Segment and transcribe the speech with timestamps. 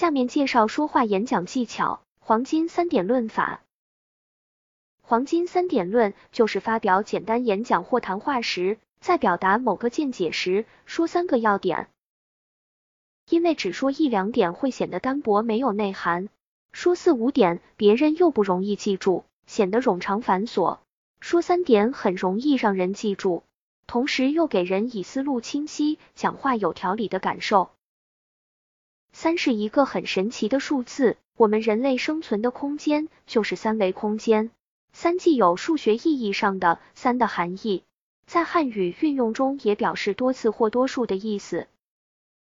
[0.00, 3.60] 下面介绍说话演讲技巧，黄金三点论法。
[5.02, 11.90] 黄金三点论就是发表简单演讲或谈话时，在表达某个见解时，说三个要点。
[13.28, 16.30] 因为只说一两点会显得单薄没有内涵，
[16.72, 20.78] 说四五点别人又不容易记住，显得冗长繁琐。
[21.20, 23.42] 说三点很容易让人记住，
[23.86, 27.72] 同时又给人以思路清晰、讲话有条理的感受。
[29.12, 34.50] 三是一个很神奇的数字，我们人类生存的空间就是三维空间。
[34.92, 37.84] 三既有数学意义上的三的含义，
[38.26, 41.68] 在汉语运用中也表示多次或多数的意思，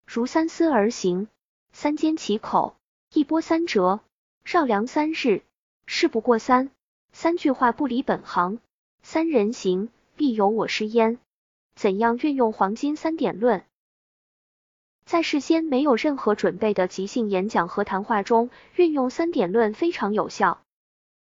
[0.06, 1.28] 如三思而行、
[1.72, 2.76] 三缄其口、
[3.12, 4.00] 一波三折、
[4.44, 5.42] 绕梁三日、
[5.86, 6.70] 事不过三、
[7.12, 8.58] 三句话不离本行、
[9.02, 11.18] 三人行必有我师焉。
[11.74, 13.64] 怎样运用黄金三点论？
[15.04, 20.60] 在事先没有任何准备的即兴演讲和谈话中，运用三点论非常有效。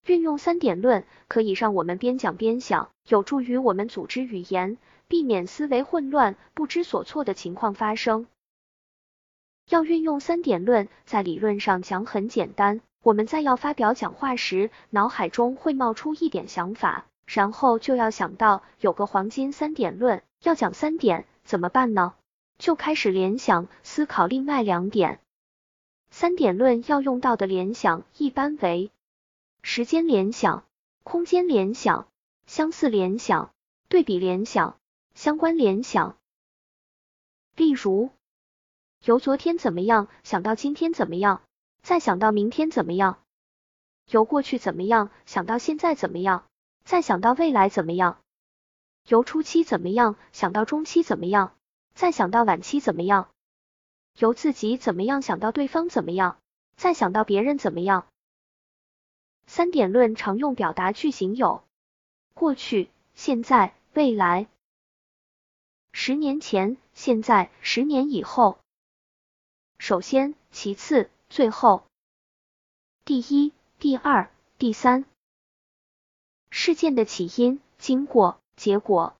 [0.06, 8.28] 运用三点论可以让我们边讲边想，有助于我们组织语言，避免思维混乱、不知所措的情况发生。
[9.70, 12.82] 要运用三点论，在理论上讲很简单。
[13.04, 22.14] 我们在要发表讲话时，脑海中会冒出一点想法，然后就要想到有个黄金三点论，要讲三点，怎么办呢？
[22.62, 25.20] 就开始联想思考另外两点。
[26.12, 28.92] 三点论要用到的联想一般为
[29.64, 30.64] 时间联想、
[31.02, 32.08] 空间联想、
[32.46, 33.52] 相似联想、
[33.88, 34.78] 对比联想、
[35.16, 36.20] 相关联想。
[37.56, 38.12] 例如，
[39.04, 41.42] 由昨天怎么样想到今天怎么样，
[41.82, 43.16] 再想到明天怎么样；
[44.12, 46.46] 由过去怎么样想到现在怎么样，
[46.84, 48.18] 再想到未来怎么样；
[49.08, 51.56] 由初期怎么样想到中期怎么样。
[51.94, 53.30] 再想到晚期怎么样，
[54.18, 56.40] 由自己怎么样想到对方怎么样，
[56.76, 58.08] 再想到别人怎么样。
[59.48, 61.64] 三点论常用表达句型有
[62.34, 64.48] 过去、现在、未来。
[65.92, 68.60] 十年前、现在、十年以后。
[69.78, 71.84] 首先、其次、最后。
[73.04, 75.06] 第一、第二、第三。
[76.50, 79.18] 事件的起因、经过、结果。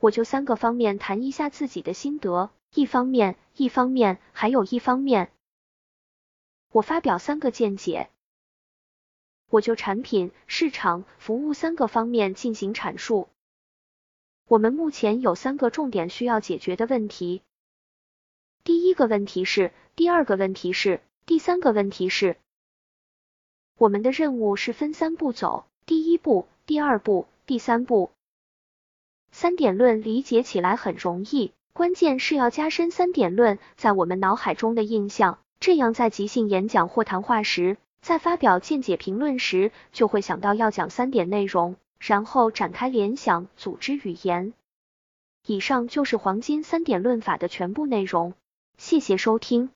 [0.00, 5.32] 我就三个方面谈一下自己的心得，一方面，一方面，还有一方面，
[6.70, 8.08] 我发表三个见解。
[9.50, 13.28] 我就产品、市场、服务三个方面进行阐述。
[14.46, 17.42] 我们目前有三个重点需要解决的问题。
[18.62, 22.36] 第一个问题是，第二个问题是，第三个问题是。
[23.78, 28.10] 我们的任务是分三步走，第一步、第二步、第三步。
[29.40, 44.54] 三点论理解起来很容易，关键是要加深三点论在我们脑海中的印象，这样在即兴演讲或谈话时，在发表见解评论时，就会想到要讲三点内容，然后展开联想，组织语言。
[45.46, 48.34] 以上就是黄金三点论法的全部内容，
[48.76, 49.70] 谢谢收听。